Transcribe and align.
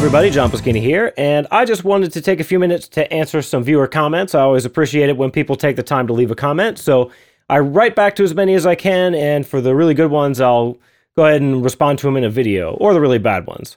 Everybody, 0.00 0.30
John 0.30 0.50
Puskini 0.50 0.80
here, 0.80 1.12
and 1.18 1.46
I 1.50 1.66
just 1.66 1.84
wanted 1.84 2.10
to 2.14 2.22
take 2.22 2.40
a 2.40 2.44
few 2.44 2.58
minutes 2.58 2.88
to 2.88 3.12
answer 3.12 3.42
some 3.42 3.62
viewer 3.62 3.86
comments. 3.86 4.34
I 4.34 4.40
always 4.40 4.64
appreciate 4.64 5.10
it 5.10 5.16
when 5.18 5.30
people 5.30 5.56
take 5.56 5.76
the 5.76 5.82
time 5.82 6.06
to 6.06 6.14
leave 6.14 6.30
a 6.30 6.34
comment, 6.34 6.78
so 6.78 7.12
I 7.50 7.58
write 7.58 7.94
back 7.94 8.16
to 8.16 8.24
as 8.24 8.34
many 8.34 8.54
as 8.54 8.64
I 8.64 8.74
can, 8.74 9.14
and 9.14 9.46
for 9.46 9.60
the 9.60 9.74
really 9.74 9.92
good 9.92 10.10
ones, 10.10 10.40
I'll 10.40 10.78
go 11.16 11.26
ahead 11.26 11.42
and 11.42 11.62
respond 11.62 11.98
to 11.98 12.06
them 12.06 12.16
in 12.16 12.24
a 12.24 12.30
video, 12.30 12.72
or 12.76 12.94
the 12.94 13.00
really 13.00 13.18
bad 13.18 13.46
ones. 13.46 13.76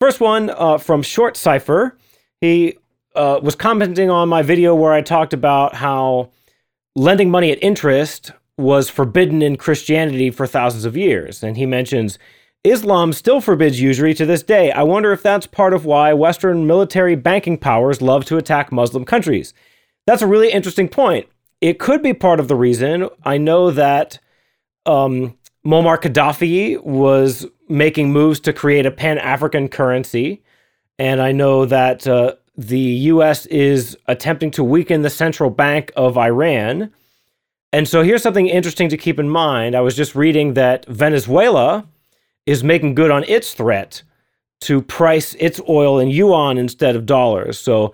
First 0.00 0.20
one 0.20 0.48
uh, 0.56 0.78
from 0.78 1.02
Short 1.02 1.36
Cipher. 1.36 1.98
He 2.40 2.78
uh, 3.14 3.38
was 3.42 3.54
commenting 3.54 4.08
on 4.08 4.26
my 4.30 4.40
video 4.40 4.74
where 4.74 4.94
I 4.94 5.02
talked 5.02 5.34
about 5.34 5.74
how 5.74 6.30
lending 6.96 7.30
money 7.30 7.52
at 7.52 7.62
interest 7.62 8.32
was 8.56 8.88
forbidden 8.88 9.42
in 9.42 9.56
Christianity 9.56 10.30
for 10.30 10.46
thousands 10.46 10.86
of 10.86 10.96
years, 10.96 11.42
and 11.42 11.58
he 11.58 11.66
mentions 11.66 12.18
Islam 12.64 13.12
still 13.12 13.40
forbids 13.40 13.80
usury 13.80 14.14
to 14.14 14.26
this 14.26 14.42
day. 14.42 14.72
I 14.72 14.82
wonder 14.82 15.12
if 15.12 15.22
that's 15.22 15.46
part 15.46 15.72
of 15.72 15.84
why 15.84 16.12
Western 16.12 16.66
military 16.66 17.14
banking 17.14 17.56
powers 17.56 18.02
love 18.02 18.24
to 18.26 18.36
attack 18.36 18.72
Muslim 18.72 19.04
countries. 19.04 19.54
That's 20.06 20.22
a 20.22 20.26
really 20.26 20.50
interesting 20.50 20.88
point. 20.88 21.26
It 21.60 21.78
could 21.78 22.02
be 22.02 22.14
part 22.14 22.40
of 22.40 22.48
the 22.48 22.56
reason. 22.56 23.08
I 23.24 23.38
know 23.38 23.70
that 23.70 24.18
um, 24.86 25.36
Muammar 25.64 25.98
Gaddafi 25.98 26.82
was 26.82 27.46
making 27.68 28.12
moves 28.12 28.40
to 28.40 28.52
create 28.52 28.86
a 28.86 28.90
pan 28.90 29.18
African 29.18 29.68
currency. 29.68 30.42
And 30.98 31.20
I 31.20 31.32
know 31.32 31.66
that 31.66 32.06
uh, 32.06 32.34
the 32.56 32.78
US 32.78 33.46
is 33.46 33.96
attempting 34.06 34.50
to 34.52 34.64
weaken 34.64 35.02
the 35.02 35.10
central 35.10 35.50
bank 35.50 35.92
of 35.96 36.16
Iran. 36.16 36.90
And 37.72 37.86
so 37.86 38.02
here's 38.02 38.22
something 38.22 38.46
interesting 38.46 38.88
to 38.88 38.96
keep 38.96 39.18
in 39.18 39.28
mind. 39.28 39.76
I 39.76 39.80
was 39.80 39.94
just 39.94 40.14
reading 40.14 40.54
that 40.54 40.86
Venezuela 40.86 41.86
is 42.48 42.64
making 42.64 42.94
good 42.94 43.10
on 43.10 43.24
its 43.24 43.52
threat 43.52 44.02
to 44.62 44.80
price 44.80 45.34
its 45.38 45.60
oil 45.68 45.98
in 45.98 46.08
yuan 46.08 46.56
instead 46.56 46.96
of 46.96 47.04
dollars. 47.04 47.58
So 47.58 47.92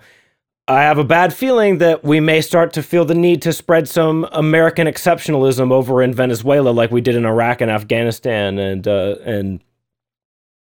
I 0.67 0.81
have 0.83 0.97
a 0.97 1.03
bad 1.03 1.33
feeling 1.33 1.79
that 1.79 2.05
we 2.05 2.21
may 2.21 2.39
start 2.39 2.71
to 2.73 2.81
feel 2.81 3.03
the 3.03 3.13
need 3.13 3.41
to 3.41 3.51
spread 3.51 3.89
some 3.89 4.27
American 4.31 4.87
exceptionalism 4.87 5.71
over 5.71 6.01
in 6.01 6.13
Venezuela, 6.13 6.69
like 6.69 6.89
we 6.89 7.01
did 7.01 7.15
in 7.15 7.25
Iraq 7.25 7.59
and 7.59 7.69
Afghanistan, 7.69 8.57
and 8.57 8.87
uh, 8.87 9.17
and. 9.25 9.59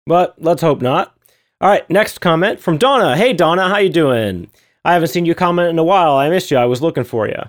But 0.08 0.36
let's 0.42 0.64
hope 0.64 0.82
not. 0.82 1.16
All 1.62 1.70
right, 1.70 1.88
next 1.90 2.20
comment 2.20 2.60
from 2.60 2.78
Donna. 2.78 3.16
Hey 3.16 3.34
Donna, 3.34 3.70
how 3.70 3.78
you 3.78 3.90
doing? 3.90 4.50
I 4.84 4.94
haven't 4.94 5.10
seen 5.10 5.26
you 5.26 5.36
comment 5.36 5.70
in 5.70 5.80
a 5.80 5.84
while. 5.84 6.18
I 6.18 6.30
missed 6.30 6.50
you. 6.50 6.58
I 6.58 6.66
was 6.66 6.82
looking 6.82 7.04
for 7.04 7.28
you. 7.28 7.42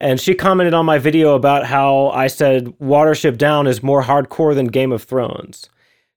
And 0.00 0.20
she 0.20 0.34
commented 0.34 0.74
on 0.74 0.86
my 0.86 0.98
video 0.98 1.34
about 1.34 1.66
how 1.66 2.08
I 2.08 2.26
said 2.26 2.66
Watership 2.80 3.36
Down 3.36 3.66
is 3.66 3.84
more 3.84 4.02
hardcore 4.02 4.54
than 4.54 4.66
Game 4.66 4.90
of 4.90 5.04
Thrones. 5.04 5.68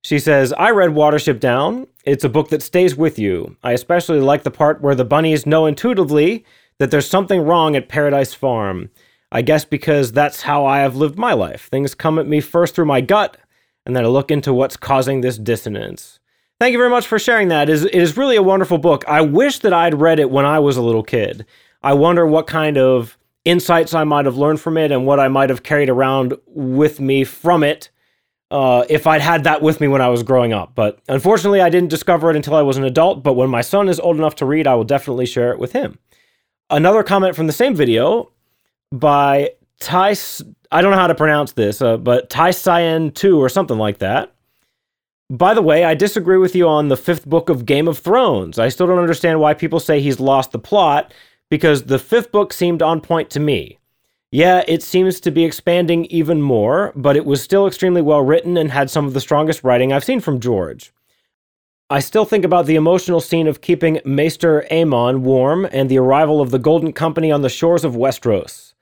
She 0.06 0.20
says, 0.20 0.54
I 0.54 0.70
read 0.70 0.92
Watership 0.92 1.40
Down. 1.40 1.88
It's 2.04 2.24
a 2.24 2.30
book 2.30 2.50
that 2.50 2.62
stays 2.62 2.96
with 2.96 3.18
you. 3.18 3.58
I 3.64 3.72
especially 3.72 4.20
like 4.20 4.44
the 4.44 4.52
part 4.52 4.80
where 4.80 4.94
the 4.94 5.04
bunnies 5.04 5.48
know 5.48 5.66
intuitively 5.66 6.46
that 6.78 6.92
there's 6.92 7.10
something 7.10 7.42
wrong 7.42 7.76
at 7.76 7.90
Paradise 7.90 8.32
Farm. 8.32 8.92
I 9.32 9.42
guess 9.42 9.66
because 9.66 10.12
that's 10.12 10.44
how 10.44 10.64
I 10.64 10.82
have 10.82 10.96
lived 10.96 11.18
my 11.18 11.34
life. 11.34 11.70
Things 11.72 11.96
come 11.96 12.20
at 12.20 12.28
me 12.28 12.40
first 12.40 12.76
through 12.76 12.86
my 12.86 13.02
gut, 13.02 13.38
and 13.84 13.96
then 13.96 14.06
I 14.06 14.08
look 14.08 14.30
into 14.30 14.54
what's 14.54 14.78
causing 14.78 15.22
this 15.22 15.40
dissonance. 15.40 16.20
Thank 16.60 16.74
you 16.74 16.78
very 16.78 16.92
much 16.92 17.08
for 17.08 17.18
sharing 17.18 17.48
that. 17.48 17.68
It 17.68 17.86
is, 17.92 18.16
really 18.16 18.36
a 18.36 18.44
wonderful 18.44 18.78
book. 18.78 19.04
I 19.08 19.22
wish 19.22 19.58
that 19.62 19.74
I'd 19.74 20.00
read 20.00 20.20
it 20.20 20.30
when 20.30 20.46
I 20.46 20.60
was 20.60 20.78
a 20.78 20.84
little 20.84 21.02
kid. 21.02 21.48
I 21.82 21.94
wonder 21.94 22.28
what 22.28 22.46
kind 22.46 22.78
of 22.78 23.18
insights 23.44 23.96
I 23.96 24.04
might 24.04 24.26
have 24.26 24.38
learned 24.38 24.62
from 24.62 24.78
it 24.78 24.92
and 24.92 25.08
what 25.08 25.20
I 25.20 25.30
might 25.30 25.50
have 25.50 25.64
carried 25.64 25.90
around 25.90 26.36
with 26.46 27.00
me 27.00 27.24
from 27.24 27.64
it 27.64 27.90
uh, 28.52 28.86
if 28.90 29.08
I'd 29.08 29.22
had 29.22 29.44
that 29.46 29.62
with 29.62 29.82
me 29.82 29.88
when 29.88 30.02
I 30.02 30.10
was 30.10 30.24
growing 30.24 30.54
up. 30.54 30.76
But 30.76 31.00
unfortunately, 31.08 31.62
I 31.62 31.70
didn't 31.70 31.90
discover 31.90 32.30
it 32.30 32.36
until 32.36 32.56
I 32.56 32.62
was 32.62 32.78
an 32.78 32.84
adult. 32.84 33.24
But 33.24 33.34
when 33.34 33.50
my 33.50 33.62
son 33.62 33.90
is 33.90 34.00
old 34.00 34.18
enough 34.18 34.36
to 34.36 34.46
read, 34.46 34.68
I 34.68 34.76
will 34.76 34.84
definitely 34.84 35.26
share 35.26 35.52
it 35.52 35.60
with 35.60 35.74
him. 35.74 35.98
Another 36.70 37.04
comment 37.04 37.36
from 37.36 37.48
the 37.48 37.54
same 37.54 37.76
video 37.76 38.32
by 38.92 39.52
Tai, 39.80 40.16
I 40.72 40.82
don't 40.82 40.92
know 40.92 40.98
how 40.98 41.08
to 41.08 41.16
pronounce 41.16 41.54
this, 41.54 41.82
uh, 41.82 41.98
but 41.98 42.30
Tai 42.30 42.52
Cyan 42.52 43.12
2 43.12 43.40
or 43.40 43.50
something 43.50 43.78
like 43.78 44.00
that. 44.00 44.32
By 45.30 45.56
the 45.56 45.62
way, 45.62 45.84
I 45.84 45.96
disagree 45.96 46.38
with 46.38 46.56
you 46.56 46.68
on 46.68 46.88
the 46.88 46.98
fifth 46.98 47.26
book 47.26 47.50
of 47.50 47.66
Game 47.66 47.88
of 47.88 47.98
Thrones. 47.98 48.60
I 48.60 48.70
still 48.70 48.86
don't 48.86 49.00
understand 49.00 49.40
why 49.40 49.56
people 49.56 49.80
say 49.80 50.00
he's 50.00 50.20
lost 50.20 50.52
the 50.52 50.60
plot 50.60 51.14
because 51.50 51.84
the 51.84 52.00
fifth 52.00 52.32
book 52.32 52.54
seemed 52.54 52.84
on 52.84 53.02
point 53.02 53.32
to 53.32 53.40
me. 53.40 53.80
Yeah, 54.36 54.66
it 54.68 54.84
seems 54.84 55.22
to 55.22 55.32
be 55.32 55.46
expanding 55.46 56.08
even 56.08 56.42
more, 56.42 56.92
but 56.94 57.16
it 57.16 57.24
was 57.24 57.42
still 57.42 57.68
extremely 57.68 58.02
well 58.02 58.20
written 58.20 58.58
and 58.58 58.70
had 58.70 58.90
some 58.90 59.06
of 59.06 59.14
the 59.14 59.22
strongest 59.22 59.64
writing 59.64 59.94
I've 59.94 60.04
seen 60.04 60.20
from 60.20 60.42
George. 60.42 60.92
I 61.90 62.02
still 62.02 62.26
think 62.26 62.44
about 62.44 62.66
the 62.66 62.76
emotional 62.76 63.22
scene 63.22 63.48
of 63.48 63.62
keeping 63.62 64.02
Maester 64.04 64.68
Aemon 64.70 65.20
warm 65.20 65.66
and 65.72 65.90
the 65.90 66.00
arrival 66.00 66.42
of 66.42 66.52
the 66.52 66.60
Golden 66.60 66.92
Company 66.92 67.32
on 67.32 67.44
the 67.44 67.50
shores 67.50 67.86
of 67.86 67.96
Westeros. 67.96 68.74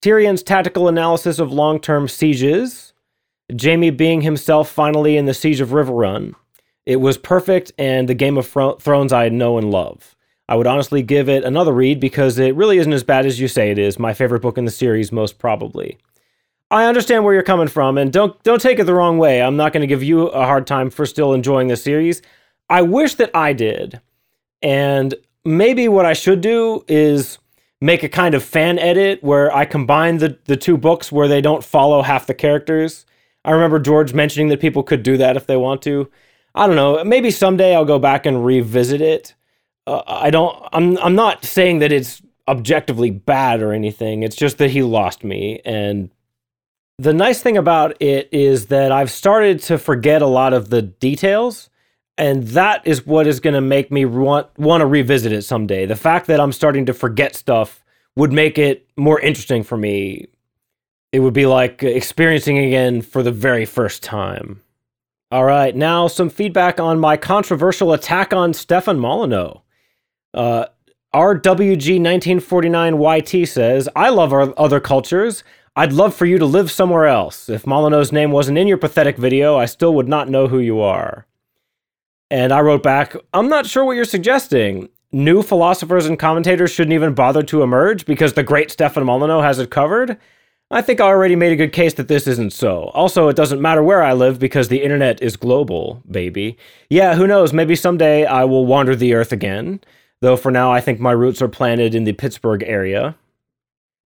Tyrion's 0.00 0.42
tactical 0.42 0.88
analysis 0.88 1.38
of 1.38 1.52
long 1.52 1.78
term 1.78 2.08
sieges, 2.08 2.94
Jaime 3.62 3.90
being 3.90 4.22
himself 4.22 4.70
finally 4.70 5.18
in 5.18 5.26
the 5.26 5.34
Siege 5.34 5.60
of 5.60 5.72
Riverrun. 5.72 6.34
It 6.86 7.02
was 7.02 7.18
perfect 7.18 7.70
and 7.76 8.08
the 8.08 8.14
Game 8.14 8.38
of 8.38 8.48
Thrones 8.48 9.12
I 9.12 9.28
know 9.28 9.58
and 9.58 9.70
love. 9.70 10.16
I 10.48 10.56
would 10.56 10.66
honestly 10.66 11.02
give 11.02 11.28
it 11.28 11.44
another 11.44 11.72
read 11.72 12.00
because 12.00 12.38
it 12.38 12.54
really 12.56 12.78
isn't 12.78 12.92
as 12.92 13.04
bad 13.04 13.26
as 13.26 13.40
you 13.40 13.48
say 13.48 13.70
it 13.70 13.78
is. 13.78 13.98
My 13.98 14.12
favorite 14.12 14.42
book 14.42 14.58
in 14.58 14.64
the 14.64 14.70
series, 14.70 15.12
most 15.12 15.38
probably. 15.38 15.98
I 16.70 16.86
understand 16.86 17.24
where 17.24 17.34
you're 17.34 17.42
coming 17.42 17.68
from, 17.68 17.98
and 17.98 18.12
don't 18.12 18.42
don't 18.42 18.60
take 18.60 18.78
it 18.78 18.84
the 18.84 18.94
wrong 18.94 19.18
way. 19.18 19.42
I'm 19.42 19.56
not 19.56 19.72
going 19.72 19.82
to 19.82 19.86
give 19.86 20.02
you 20.02 20.28
a 20.28 20.46
hard 20.46 20.66
time 20.66 20.90
for 20.90 21.04
still 21.04 21.34
enjoying 21.34 21.68
the 21.68 21.76
series. 21.76 22.22
I 22.70 22.82
wish 22.82 23.14
that 23.16 23.30
I 23.34 23.52
did, 23.52 24.00
and 24.62 25.14
maybe 25.44 25.86
what 25.88 26.06
I 26.06 26.14
should 26.14 26.40
do 26.40 26.82
is 26.88 27.38
make 27.82 28.02
a 28.02 28.08
kind 28.08 28.34
of 28.34 28.42
fan 28.42 28.78
edit 28.78 29.22
where 29.22 29.54
I 29.54 29.66
combine 29.66 30.18
the 30.18 30.38
the 30.46 30.56
two 30.56 30.78
books 30.78 31.12
where 31.12 31.28
they 31.28 31.42
don't 31.42 31.62
follow 31.62 32.00
half 32.00 32.26
the 32.26 32.34
characters. 32.34 33.04
I 33.44 33.50
remember 33.50 33.78
George 33.78 34.14
mentioning 34.14 34.48
that 34.48 34.60
people 34.60 34.82
could 34.82 35.02
do 35.02 35.18
that 35.18 35.36
if 35.36 35.46
they 35.46 35.56
want 35.56 35.82
to. 35.82 36.10
I 36.54 36.66
don't 36.66 36.76
know. 36.76 37.04
Maybe 37.04 37.30
someday 37.30 37.74
I'll 37.74 37.84
go 37.84 37.98
back 37.98 38.24
and 38.24 38.44
revisit 38.44 39.00
it 39.00 39.34
uh, 39.86 40.02
I 40.06 40.30
don't. 40.30 40.56
I'm. 40.72 40.98
I'm 40.98 41.14
not 41.14 41.44
saying 41.44 41.80
that 41.80 41.92
it's 41.92 42.22
objectively 42.48 43.10
bad 43.10 43.62
or 43.62 43.72
anything. 43.72 44.22
It's 44.22 44.36
just 44.36 44.58
that 44.58 44.70
he 44.70 44.82
lost 44.82 45.24
me, 45.24 45.60
and 45.64 46.10
the 46.98 47.12
nice 47.12 47.42
thing 47.42 47.56
about 47.56 48.00
it 48.00 48.28
is 48.32 48.66
that 48.66 48.92
I've 48.92 49.10
started 49.10 49.60
to 49.62 49.78
forget 49.78 50.22
a 50.22 50.26
lot 50.26 50.52
of 50.52 50.70
the 50.70 50.82
details, 50.82 51.68
and 52.16 52.44
that 52.48 52.86
is 52.86 53.06
what 53.06 53.26
is 53.26 53.40
going 53.40 53.54
to 53.54 53.60
make 53.60 53.90
me 53.90 54.04
want 54.04 54.46
want 54.58 54.82
to 54.82 54.86
revisit 54.86 55.32
it 55.32 55.42
someday. 55.42 55.86
The 55.86 55.96
fact 55.96 56.26
that 56.28 56.40
I'm 56.40 56.52
starting 56.52 56.86
to 56.86 56.94
forget 56.94 57.34
stuff 57.34 57.84
would 58.14 58.32
make 58.32 58.58
it 58.58 58.86
more 58.96 59.18
interesting 59.18 59.62
for 59.62 59.76
me. 59.76 60.28
It 61.12 61.20
would 61.20 61.34
be 61.34 61.46
like 61.46 61.82
experiencing 61.82 62.58
again 62.58 63.02
for 63.02 63.22
the 63.22 63.32
very 63.32 63.64
first 63.64 64.02
time. 64.02 64.62
All 65.30 65.44
right, 65.44 65.74
now 65.74 66.08
some 66.08 66.28
feedback 66.28 66.78
on 66.78 67.00
my 67.00 67.16
controversial 67.16 67.92
attack 67.92 68.32
on 68.34 68.52
Stefan 68.52 68.98
Molyneux. 68.98 69.61
Uh, 70.34 70.66
RWG1949YT 71.14 73.46
says, 73.46 73.88
I 73.94 74.08
love 74.08 74.32
our 74.32 74.58
other 74.58 74.80
cultures. 74.80 75.44
I'd 75.76 75.92
love 75.92 76.14
for 76.14 76.26
you 76.26 76.38
to 76.38 76.46
live 76.46 76.70
somewhere 76.70 77.06
else. 77.06 77.48
If 77.48 77.66
Molyneux's 77.66 78.12
name 78.12 78.30
wasn't 78.30 78.58
in 78.58 78.66
your 78.66 78.78
pathetic 78.78 79.18
video, 79.18 79.56
I 79.56 79.66
still 79.66 79.94
would 79.94 80.08
not 80.08 80.30
know 80.30 80.48
who 80.48 80.58
you 80.58 80.80
are. 80.80 81.26
And 82.30 82.52
I 82.52 82.60
wrote 82.60 82.82
back, 82.82 83.14
I'm 83.34 83.48
not 83.48 83.66
sure 83.66 83.84
what 83.84 83.92
you're 83.92 84.06
suggesting. 84.06 84.88
New 85.12 85.42
philosophers 85.42 86.06
and 86.06 86.18
commentators 86.18 86.70
shouldn't 86.70 86.94
even 86.94 87.12
bother 87.12 87.42
to 87.42 87.62
emerge 87.62 88.06
because 88.06 88.32
the 88.32 88.42
great 88.42 88.70
Stefan 88.70 89.04
Molyneux 89.04 89.42
has 89.42 89.58
it 89.58 89.70
covered? 89.70 90.16
I 90.70 90.80
think 90.80 91.00
I 91.00 91.04
already 91.04 91.36
made 91.36 91.52
a 91.52 91.56
good 91.56 91.74
case 91.74 91.92
that 91.94 92.08
this 92.08 92.26
isn't 92.26 92.54
so. 92.54 92.84
Also, 92.94 93.28
it 93.28 93.36
doesn't 93.36 93.60
matter 93.60 93.82
where 93.82 94.02
I 94.02 94.14
live 94.14 94.38
because 94.38 94.68
the 94.68 94.82
internet 94.82 95.22
is 95.22 95.36
global, 95.36 96.02
baby. 96.10 96.56
Yeah, 96.88 97.14
who 97.14 97.26
knows? 97.26 97.52
Maybe 97.52 97.76
someday 97.76 98.24
I 98.24 98.44
will 98.44 98.64
wander 98.64 98.96
the 98.96 99.12
earth 99.12 99.32
again 99.32 99.80
though 100.22 100.36
for 100.36 100.50
now 100.50 100.72
I 100.72 100.80
think 100.80 101.00
my 101.00 101.10
roots 101.10 101.42
are 101.42 101.48
planted 101.48 101.94
in 101.94 102.04
the 102.04 102.14
Pittsburgh 102.14 102.62
area. 102.62 103.16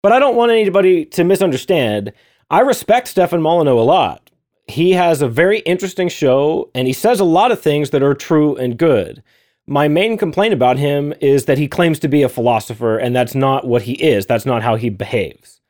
But 0.03 0.13
I 0.13 0.19
don't 0.19 0.37
want 0.37 0.53
anybody 0.53 1.05
to 1.07 1.25
misunderstand. 1.25 2.13
I 2.51 2.61
respect 2.61 3.09
Stefan 3.09 3.43
Molyneux 3.43 3.79
a 3.79 3.83
lot. 3.83 4.31
He 4.67 4.93
has 4.93 5.21
a 5.21 5.29
very 5.29 5.59
interesting 5.61 6.09
show 6.09 6.71
and 6.75 6.87
he 6.87 6.93
says 6.93 7.21
a 7.21 7.25
lot 7.25 7.53
of 7.53 7.61
things 7.61 7.91
that 7.91 8.03
are 8.03 8.15
true 8.15 8.57
and 8.57 8.79
good. 8.79 9.23
My 9.67 9.89
main 9.89 10.17
complaint 10.17 10.55
about 10.55 10.79
him 10.79 11.15
is 11.21 11.47
that 11.47 11.59
he 11.59 11.67
claims 11.67 11.99
to 12.01 12.09
be 12.09 12.23
a 12.23 12.29
philosopher 12.29 12.97
and 12.97 13.15
that's 13.15 13.35
not 13.35 13.67
what 13.67 13.83
he 13.83 13.95
is. 13.95 14.25
That's 14.25 14.47
not 14.47 14.63
how 14.63 14.77
he 14.77 14.91
behaves. 14.91 15.61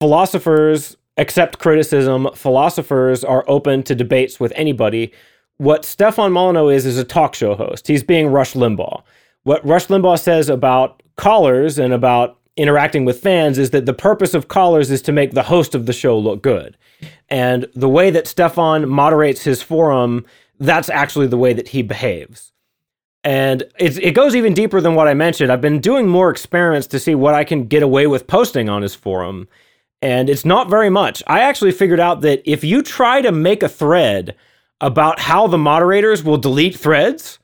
Philosophers 0.00 0.96
accept 1.16 1.58
criticism, 1.58 2.28
philosophers 2.34 3.24
are 3.24 3.44
open 3.48 3.82
to 3.84 3.94
debates 3.94 4.38
with 4.38 4.52
anybody. 4.54 5.12
What 5.56 5.84
Stefan 5.84 6.32
Molyneux 6.32 6.68
is 6.68 6.86
is 6.86 6.98
a 6.98 7.04
talk 7.04 7.34
show 7.34 7.54
host. 7.54 7.88
He's 7.88 8.04
being 8.04 8.28
Rush 8.28 8.52
Limbaugh 8.52 9.02
what 9.44 9.64
Rush 9.66 9.86
Limbaugh 9.86 10.18
says 10.18 10.48
about 10.48 11.02
callers 11.16 11.78
and 11.78 11.92
about 11.92 12.38
interacting 12.56 13.04
with 13.04 13.20
fans 13.20 13.58
is 13.58 13.70
that 13.70 13.86
the 13.86 13.92
purpose 13.92 14.34
of 14.34 14.48
callers 14.48 14.90
is 14.90 15.02
to 15.02 15.12
make 15.12 15.32
the 15.32 15.42
host 15.42 15.74
of 15.74 15.86
the 15.86 15.92
show 15.92 16.18
look 16.18 16.42
good. 16.42 16.76
And 17.28 17.66
the 17.74 17.88
way 17.88 18.10
that 18.10 18.26
Stefan 18.26 18.88
moderates 18.88 19.42
his 19.42 19.62
forum, 19.62 20.24
that's 20.58 20.88
actually 20.88 21.26
the 21.26 21.36
way 21.36 21.52
that 21.52 21.68
he 21.68 21.82
behaves. 21.82 22.52
And 23.22 23.64
it's, 23.78 23.96
it 23.98 24.12
goes 24.12 24.36
even 24.36 24.54
deeper 24.54 24.80
than 24.80 24.94
what 24.94 25.08
I 25.08 25.14
mentioned. 25.14 25.50
I've 25.50 25.60
been 25.60 25.80
doing 25.80 26.06
more 26.06 26.30
experiments 26.30 26.86
to 26.88 26.98
see 26.98 27.14
what 27.14 27.34
I 27.34 27.42
can 27.42 27.66
get 27.66 27.82
away 27.82 28.06
with 28.06 28.26
posting 28.26 28.68
on 28.68 28.82
his 28.82 28.94
forum. 28.94 29.48
And 30.02 30.28
it's 30.28 30.44
not 30.44 30.68
very 30.68 30.90
much. 30.90 31.22
I 31.26 31.40
actually 31.40 31.72
figured 31.72 32.00
out 32.00 32.20
that 32.20 32.42
if 32.44 32.62
you 32.62 32.82
try 32.82 33.22
to 33.22 33.32
make 33.32 33.62
a 33.62 33.68
thread 33.68 34.36
about 34.80 35.18
how 35.20 35.46
the 35.46 35.58
moderators 35.58 36.22
will 36.22 36.36
delete 36.36 36.76
threads, 36.76 37.38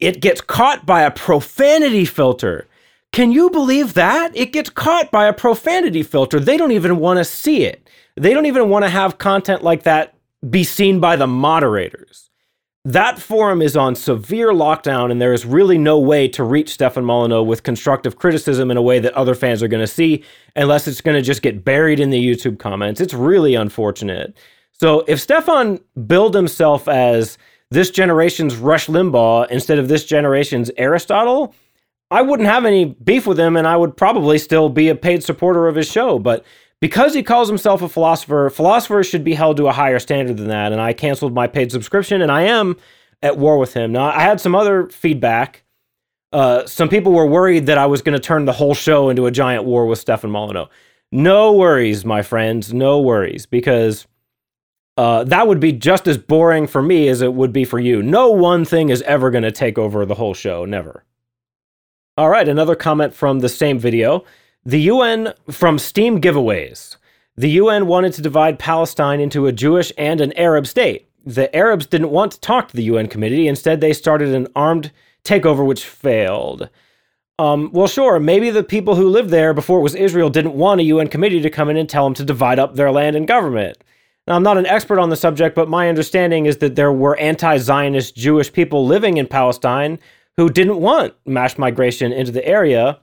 it 0.00 0.20
gets 0.20 0.40
caught 0.40 0.86
by 0.86 1.02
a 1.02 1.10
profanity 1.10 2.04
filter. 2.04 2.66
Can 3.12 3.32
you 3.32 3.50
believe 3.50 3.94
that? 3.94 4.36
It 4.36 4.52
gets 4.52 4.70
caught 4.70 5.10
by 5.10 5.26
a 5.26 5.32
profanity 5.32 6.02
filter. 6.02 6.38
They 6.38 6.56
don't 6.56 6.72
even 6.72 6.98
want 6.98 7.18
to 7.18 7.24
see 7.24 7.64
it. 7.64 7.88
They 8.16 8.34
don't 8.34 8.46
even 8.46 8.68
want 8.68 8.84
to 8.84 8.90
have 8.90 9.18
content 9.18 9.62
like 9.62 9.84
that 9.84 10.14
be 10.48 10.64
seen 10.64 11.00
by 11.00 11.16
the 11.16 11.26
moderators. 11.26 12.30
That 12.84 13.18
forum 13.18 13.60
is 13.60 13.76
on 13.76 13.96
severe 13.96 14.50
lockdown, 14.52 15.10
and 15.10 15.20
there 15.20 15.32
is 15.32 15.44
really 15.44 15.76
no 15.76 15.98
way 15.98 16.28
to 16.28 16.44
reach 16.44 16.70
Stefan 16.70 17.04
Molyneux 17.04 17.42
with 17.42 17.64
constructive 17.64 18.16
criticism 18.16 18.70
in 18.70 18.76
a 18.76 18.82
way 18.82 18.98
that 18.98 19.12
other 19.14 19.34
fans 19.34 19.62
are 19.62 19.68
going 19.68 19.82
to 19.82 19.86
see, 19.86 20.24
unless 20.56 20.86
it's 20.86 21.00
going 21.00 21.16
to 21.16 21.22
just 21.22 21.42
get 21.42 21.64
buried 21.64 22.00
in 22.00 22.10
the 22.10 22.22
YouTube 22.22 22.58
comments. 22.58 23.00
It's 23.00 23.12
really 23.12 23.54
unfortunate. 23.54 24.36
So 24.72 25.04
if 25.08 25.20
Stefan 25.20 25.80
billed 26.06 26.34
himself 26.34 26.88
as 26.88 27.36
this 27.70 27.90
generation's 27.90 28.56
Rush 28.56 28.86
Limbaugh 28.86 29.50
instead 29.50 29.78
of 29.78 29.88
this 29.88 30.04
generation's 30.04 30.70
Aristotle, 30.76 31.54
I 32.10 32.22
wouldn't 32.22 32.48
have 32.48 32.64
any 32.64 32.86
beef 32.86 33.26
with 33.26 33.38
him 33.38 33.56
and 33.56 33.66
I 33.66 33.76
would 33.76 33.96
probably 33.96 34.38
still 34.38 34.68
be 34.68 34.88
a 34.88 34.94
paid 34.94 35.22
supporter 35.22 35.68
of 35.68 35.74
his 35.76 35.90
show. 35.90 36.18
But 36.18 36.44
because 36.80 37.12
he 37.12 37.22
calls 37.22 37.48
himself 37.48 37.82
a 37.82 37.88
philosopher, 37.88 38.50
philosophers 38.50 39.06
should 39.06 39.24
be 39.24 39.34
held 39.34 39.56
to 39.58 39.66
a 39.66 39.72
higher 39.72 39.98
standard 39.98 40.36
than 40.38 40.48
that. 40.48 40.72
And 40.72 40.80
I 40.80 40.92
canceled 40.92 41.34
my 41.34 41.46
paid 41.46 41.70
subscription 41.70 42.22
and 42.22 42.32
I 42.32 42.42
am 42.42 42.76
at 43.22 43.36
war 43.36 43.58
with 43.58 43.74
him. 43.74 43.92
Now, 43.92 44.06
I 44.06 44.20
had 44.20 44.40
some 44.40 44.54
other 44.54 44.88
feedback. 44.88 45.64
Uh, 46.32 46.64
some 46.66 46.88
people 46.88 47.12
were 47.12 47.26
worried 47.26 47.66
that 47.66 47.78
I 47.78 47.86
was 47.86 48.00
going 48.00 48.18
to 48.18 48.24
turn 48.24 48.44
the 48.44 48.52
whole 48.52 48.74
show 48.74 49.08
into 49.08 49.26
a 49.26 49.30
giant 49.30 49.64
war 49.64 49.86
with 49.86 49.98
Stefan 49.98 50.30
Molyneux. 50.30 50.66
No 51.10 51.52
worries, 51.52 52.04
my 52.04 52.22
friends. 52.22 52.72
No 52.72 53.00
worries, 53.00 53.46
because 53.46 54.06
uh, 54.98 55.22
that 55.22 55.46
would 55.46 55.60
be 55.60 55.70
just 55.70 56.08
as 56.08 56.18
boring 56.18 56.66
for 56.66 56.82
me 56.82 57.06
as 57.06 57.22
it 57.22 57.32
would 57.32 57.52
be 57.52 57.64
for 57.64 57.78
you. 57.78 58.02
No 58.02 58.30
one 58.32 58.64
thing 58.64 58.88
is 58.88 59.00
ever 59.02 59.30
going 59.30 59.44
to 59.44 59.52
take 59.52 59.78
over 59.78 60.04
the 60.04 60.16
whole 60.16 60.34
show. 60.34 60.64
Never. 60.64 61.04
All 62.16 62.28
right, 62.28 62.48
another 62.48 62.74
comment 62.74 63.14
from 63.14 63.38
the 63.38 63.48
same 63.48 63.78
video. 63.78 64.24
The 64.64 64.80
UN 64.80 65.34
from 65.52 65.78
Steam 65.78 66.20
giveaways. 66.20 66.96
The 67.36 67.50
UN 67.50 67.86
wanted 67.86 68.12
to 68.14 68.22
divide 68.22 68.58
Palestine 68.58 69.20
into 69.20 69.46
a 69.46 69.52
Jewish 69.52 69.92
and 69.96 70.20
an 70.20 70.32
Arab 70.32 70.66
state. 70.66 71.08
The 71.24 71.54
Arabs 71.54 71.86
didn't 71.86 72.10
want 72.10 72.32
to 72.32 72.40
talk 72.40 72.66
to 72.66 72.76
the 72.76 72.82
UN 72.82 73.06
committee. 73.06 73.46
Instead, 73.46 73.80
they 73.80 73.92
started 73.92 74.34
an 74.34 74.48
armed 74.56 74.90
takeover, 75.22 75.64
which 75.64 75.84
failed. 75.84 76.70
Um, 77.38 77.70
well, 77.72 77.86
sure, 77.86 78.18
maybe 78.18 78.50
the 78.50 78.64
people 78.64 78.96
who 78.96 79.08
lived 79.08 79.30
there 79.30 79.54
before 79.54 79.78
it 79.78 79.82
was 79.82 79.94
Israel 79.94 80.28
didn't 80.28 80.54
want 80.54 80.80
a 80.80 80.84
UN 80.84 81.06
committee 81.06 81.40
to 81.40 81.50
come 81.50 81.68
in 81.68 81.76
and 81.76 81.88
tell 81.88 82.02
them 82.02 82.14
to 82.14 82.24
divide 82.24 82.58
up 82.58 82.74
their 82.74 82.90
land 82.90 83.14
and 83.14 83.28
government. 83.28 83.78
Now, 84.28 84.36
I'm 84.36 84.42
not 84.42 84.58
an 84.58 84.66
expert 84.66 84.98
on 84.98 85.08
the 85.08 85.16
subject, 85.16 85.56
but 85.56 85.70
my 85.70 85.88
understanding 85.88 86.44
is 86.44 86.58
that 86.58 86.76
there 86.76 86.92
were 86.92 87.16
anti 87.16 87.56
Zionist 87.56 88.14
Jewish 88.14 88.52
people 88.52 88.84
living 88.84 89.16
in 89.16 89.26
Palestine 89.26 89.98
who 90.36 90.50
didn't 90.50 90.82
want 90.82 91.14
mass 91.24 91.56
migration 91.56 92.12
into 92.12 92.30
the 92.30 92.46
area 92.46 93.00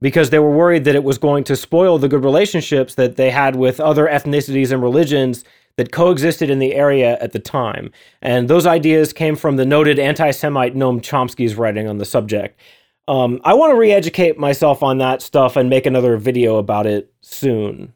because 0.00 0.30
they 0.30 0.38
were 0.38 0.50
worried 0.50 0.84
that 0.84 0.94
it 0.94 1.04
was 1.04 1.18
going 1.18 1.44
to 1.44 1.56
spoil 1.56 1.98
the 1.98 2.08
good 2.08 2.24
relationships 2.24 2.94
that 2.94 3.16
they 3.16 3.30
had 3.30 3.54
with 3.54 3.80
other 3.80 4.06
ethnicities 4.06 4.72
and 4.72 4.82
religions 4.82 5.44
that 5.76 5.92
coexisted 5.92 6.48
in 6.48 6.58
the 6.58 6.74
area 6.74 7.18
at 7.20 7.32
the 7.32 7.38
time. 7.38 7.92
And 8.22 8.48
those 8.48 8.66
ideas 8.66 9.12
came 9.12 9.36
from 9.36 9.56
the 9.56 9.66
noted 9.66 9.98
anti 9.98 10.30
Semite 10.30 10.74
Noam 10.74 11.02
Chomsky's 11.02 11.54
writing 11.54 11.86
on 11.86 11.98
the 11.98 12.06
subject. 12.06 12.58
Um, 13.08 13.42
I 13.44 13.52
want 13.52 13.72
to 13.72 13.78
re 13.78 13.92
educate 13.92 14.38
myself 14.38 14.82
on 14.82 14.96
that 14.98 15.20
stuff 15.20 15.54
and 15.54 15.68
make 15.68 15.84
another 15.84 16.16
video 16.16 16.56
about 16.56 16.86
it 16.86 17.12
soon. 17.20 17.92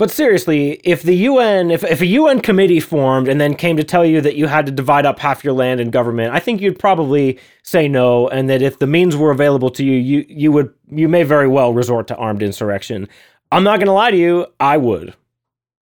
But 0.00 0.10
seriously, 0.10 0.80
if 0.82 1.02
the 1.02 1.14
UN, 1.14 1.70
if, 1.70 1.84
if 1.84 2.00
a 2.00 2.06
UN 2.06 2.40
committee 2.40 2.80
formed 2.80 3.28
and 3.28 3.38
then 3.38 3.54
came 3.54 3.76
to 3.76 3.84
tell 3.84 4.02
you 4.02 4.22
that 4.22 4.34
you 4.34 4.46
had 4.46 4.64
to 4.64 4.72
divide 4.72 5.04
up 5.04 5.18
half 5.18 5.44
your 5.44 5.52
land 5.52 5.78
and 5.78 5.92
government, 5.92 6.32
I 6.32 6.40
think 6.40 6.62
you'd 6.62 6.78
probably 6.78 7.38
say 7.64 7.86
no, 7.86 8.26
and 8.26 8.48
that 8.48 8.62
if 8.62 8.78
the 8.78 8.86
means 8.86 9.14
were 9.14 9.30
available 9.30 9.68
to 9.72 9.84
you, 9.84 9.92
you 9.92 10.24
you 10.26 10.52
would 10.52 10.72
you 10.90 11.06
may 11.06 11.22
very 11.22 11.48
well 11.48 11.74
resort 11.74 12.06
to 12.06 12.16
armed 12.16 12.42
insurrection. 12.42 13.10
I'm 13.52 13.62
not 13.62 13.78
gonna 13.78 13.92
lie 13.92 14.10
to 14.10 14.16
you, 14.16 14.46
I 14.58 14.78
would. 14.78 15.12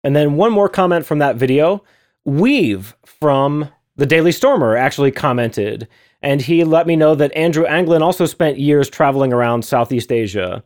And 0.05 0.15
then 0.15 0.37
one 0.37 0.53
more 0.53 0.69
comment 0.69 1.05
from 1.05 1.19
that 1.19 1.35
video. 1.35 1.83
Weev 2.25 2.93
from 3.03 3.69
the 3.97 4.05
Daily 4.05 4.31
Stormer 4.31 4.77
actually 4.77 5.11
commented, 5.11 5.85
and 6.21 6.41
he 6.41 6.63
let 6.63 6.87
me 6.87 6.95
know 6.95 7.13
that 7.15 7.35
Andrew 7.35 7.65
Anglin 7.65 8.01
also 8.01 8.25
spent 8.25 8.57
years 8.57 8.89
traveling 8.89 9.33
around 9.33 9.65
Southeast 9.65 10.13
Asia 10.13 10.63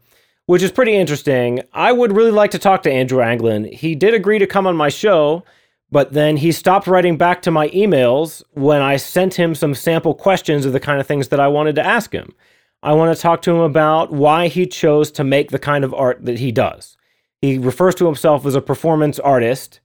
which 0.52 0.64
is 0.64 0.70
pretty 0.70 0.94
interesting. 0.94 1.62
I 1.72 1.94
would 1.94 2.14
really 2.14 2.30
like 2.30 2.52
to 2.52 2.60
talk 2.60 2.84
to 2.84 2.92
Andrew 2.92 3.22
Anglin. 3.22 3.72
He 3.72 3.96
did 3.96 4.14
agree 4.14 4.38
to 4.38 4.46
come 4.46 4.68
on 4.68 4.76
my 4.76 4.90
show, 4.90 5.46
but 5.90 6.12
then 6.12 6.36
he 6.36 6.52
stopped 6.52 6.88
writing 6.88 7.16
back 7.16 7.42
to 7.44 7.52
my 7.52 7.70
emails 7.70 8.44
when 8.52 8.82
I 8.82 8.98
sent 8.98 9.36
him 9.36 9.56
some 9.56 9.74
sample 9.74 10.14
questions 10.14 10.66
of 10.66 10.74
the 10.74 10.80
kind 10.82 11.00
of 11.00 11.08
things 11.08 11.30
that 11.30 11.40
I 11.40 11.48
wanted 11.48 11.76
to 11.76 11.86
ask 11.86 12.12
him. 12.12 12.36
I 12.84 12.92
want 12.92 13.16
to 13.16 13.22
talk 13.22 13.42
to 13.44 13.52
him 13.52 13.62
about 13.62 14.12
why 14.12 14.50
he 14.50 14.68
chose 14.68 15.10
to 15.14 15.24
make 15.24 15.52
the 15.52 15.58
kind 15.58 15.86
of 15.86 15.94
art 15.94 16.26
that 16.26 16.40
he 16.40 16.52
does. 16.52 16.98
He 17.42 17.58
refers 17.58 17.96
to 17.96 18.06
himself 18.06 18.46
as 18.46 18.54
a 18.54 18.62
performance 18.62 19.20
artist, 19.20 19.80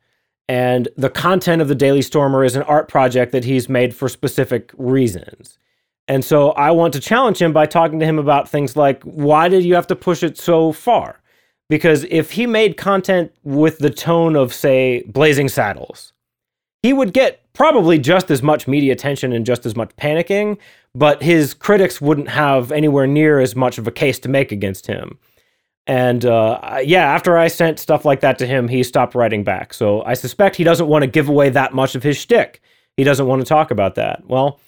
and 0.48 0.88
the 0.96 1.10
content 1.10 1.62
of 1.62 1.68
the 1.68 1.76
Daily 1.76 2.02
Stormer 2.02 2.42
is 2.42 2.56
an 2.56 2.64
art 2.64 2.88
project 2.88 3.30
that 3.30 3.44
he's 3.44 3.68
made 3.68 3.94
for 3.94 4.08
specific 4.08 4.72
reasons. 4.76 5.60
And 6.08 6.24
so 6.24 6.50
I 6.52 6.70
want 6.70 6.92
to 6.94 7.00
challenge 7.00 7.42
him 7.42 7.52
by 7.52 7.66
talking 7.66 7.98
to 8.00 8.06
him 8.06 8.18
about 8.18 8.48
things 8.48 8.76
like 8.76 9.02
why 9.02 9.48
did 9.48 9.64
you 9.64 9.74
have 9.74 9.86
to 9.88 9.96
push 9.96 10.22
it 10.22 10.38
so 10.38 10.72
far? 10.72 11.20
Because 11.68 12.04
if 12.10 12.32
he 12.32 12.46
made 12.46 12.76
content 12.76 13.32
with 13.42 13.78
the 13.78 13.90
tone 13.90 14.36
of, 14.36 14.54
say, 14.54 15.02
Blazing 15.02 15.48
Saddles, 15.48 16.12
he 16.82 16.92
would 16.92 17.12
get 17.12 17.42
probably 17.54 17.98
just 17.98 18.30
as 18.30 18.42
much 18.42 18.68
media 18.68 18.92
attention 18.92 19.32
and 19.32 19.44
just 19.44 19.66
as 19.66 19.74
much 19.74 19.90
panicking, 19.96 20.58
but 20.94 21.22
his 21.22 21.54
critics 21.54 22.00
wouldn't 22.00 22.28
have 22.28 22.70
anywhere 22.70 23.06
near 23.06 23.40
as 23.40 23.56
much 23.56 23.78
of 23.78 23.88
a 23.88 23.90
case 23.90 24.20
to 24.20 24.28
make 24.28 24.52
against 24.52 24.86
him. 24.86 25.18
And 25.88 26.24
uh, 26.24 26.78
yeah, 26.84 27.12
after 27.12 27.36
I 27.36 27.48
sent 27.48 27.78
stuff 27.78 28.04
like 28.04 28.20
that 28.20 28.38
to 28.38 28.46
him, 28.46 28.68
he 28.68 28.82
stopped 28.82 29.14
writing 29.14 29.42
back. 29.42 29.72
So 29.72 30.02
I 30.04 30.14
suspect 30.14 30.56
he 30.56 30.64
doesn't 30.64 30.86
want 30.86 31.02
to 31.02 31.06
give 31.08 31.28
away 31.28 31.48
that 31.50 31.74
much 31.74 31.94
of 31.94 32.02
his 32.02 32.16
shtick. 32.16 32.60
He 32.96 33.04
doesn't 33.04 33.26
want 33.26 33.40
to 33.40 33.46
talk 33.46 33.70
about 33.70 33.94
that. 33.96 34.24
Well, 34.26 34.60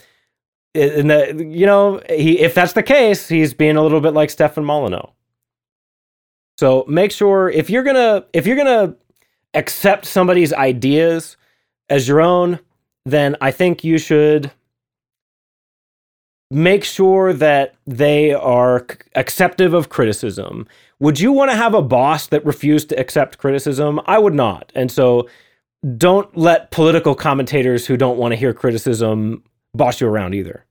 and 0.74 1.10
the, 1.10 1.46
you 1.48 1.66
know, 1.66 2.00
he 2.08 2.38
if 2.38 2.54
that's 2.54 2.72
the 2.72 2.82
case, 2.82 3.28
he's 3.28 3.54
being 3.54 3.76
a 3.76 3.82
little 3.82 4.00
bit 4.00 4.14
like 4.14 4.30
Stefan 4.30 4.64
Molyneux. 4.64 5.10
So 6.58 6.84
make 6.88 7.12
sure 7.12 7.48
if 7.48 7.70
you're 7.70 7.84
gonna 7.84 8.24
if 8.32 8.46
you're 8.46 8.56
gonna 8.56 8.94
accept 9.54 10.04
somebody's 10.04 10.52
ideas 10.52 11.36
as 11.88 12.06
your 12.06 12.20
own, 12.20 12.58
then 13.06 13.36
I 13.40 13.50
think 13.50 13.84
you 13.84 13.98
should 13.98 14.50
make 16.50 16.84
sure 16.84 17.32
that 17.32 17.74
they 17.86 18.32
are 18.32 18.86
acceptive 19.14 19.74
of 19.74 19.88
criticism. 19.88 20.66
Would 21.00 21.20
you 21.20 21.32
want 21.32 21.50
to 21.50 21.56
have 21.56 21.74
a 21.74 21.82
boss 21.82 22.26
that 22.28 22.44
refused 22.44 22.88
to 22.88 22.98
accept 22.98 23.38
criticism? 23.38 24.00
I 24.06 24.18
would 24.18 24.34
not. 24.34 24.72
And 24.74 24.90
so 24.90 25.28
don't 25.96 26.34
let 26.36 26.70
political 26.70 27.14
commentators 27.14 27.86
who 27.86 27.96
don't 27.96 28.18
want 28.18 28.32
to 28.32 28.36
hear 28.36 28.52
criticism 28.52 29.42
boss 29.78 30.00
you 30.00 30.06
around 30.06 30.34
either. 30.34 30.66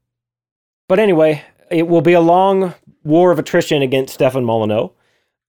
But 0.87 0.99
anyway, 0.99 1.43
it 1.71 1.87
will 1.87 2.01
be 2.01 2.13
a 2.13 2.21
long 2.21 2.75
war 3.03 3.31
of 3.31 3.39
attrition 3.39 3.81
against 3.81 4.13
Stefan 4.13 4.45
Molyneux. 4.45 4.89